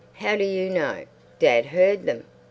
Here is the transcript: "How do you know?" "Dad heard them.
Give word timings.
"How 0.15 0.35
do 0.35 0.43
you 0.43 0.71
know?" 0.71 1.05
"Dad 1.37 1.67
heard 1.67 2.07
them. 2.07 2.23